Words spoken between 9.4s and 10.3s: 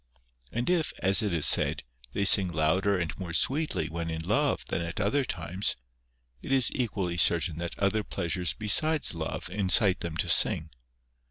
incite them to